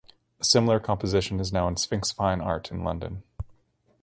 A 0.39 0.43
similar 0.43 0.79
composition 0.79 1.39
is 1.39 1.53
now 1.53 1.67
in 1.67 1.77
Sphinx 1.77 2.09
Fine 2.09 2.41
Art 2.41 2.71
in 2.71 2.83
London. 2.83 3.21